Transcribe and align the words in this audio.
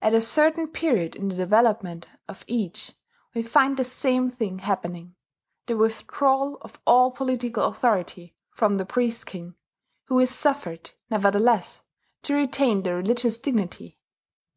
At 0.00 0.12
a 0.12 0.20
certain 0.20 0.66
period 0.66 1.14
in 1.14 1.28
the 1.28 1.36
development 1.36 2.06
of 2.26 2.42
each 2.48 2.94
we 3.32 3.44
find 3.44 3.76
the 3.76 3.84
same 3.84 4.28
thing 4.28 4.58
happening, 4.58 5.14
the 5.68 5.76
withdrawal 5.76 6.58
of 6.62 6.80
all 6.84 7.12
political 7.12 7.62
authority 7.66 8.34
from 8.50 8.76
the 8.76 8.84
Priest 8.84 9.24
King, 9.26 9.54
who 10.06 10.18
is 10.18 10.30
suffered, 10.34 10.90
nevertheless, 11.10 11.82
to 12.22 12.34
retain 12.34 12.82
the 12.82 12.92
religious 12.92 13.38
dignity. 13.38 14.00